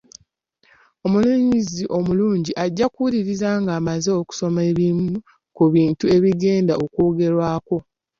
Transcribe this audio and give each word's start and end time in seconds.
Omuwuliriza 1.05 1.83
omulungi 1.97 2.51
ajja 2.63 2.83
okuwuliriza 2.89 3.47
ng’amaze 3.63 4.09
okusoma 4.21 4.59
ebimu 4.71 5.11
ku 5.55 5.63
bintu 5.73 6.05
ebigenda 6.15 6.73
okwogerwako. 6.83 7.77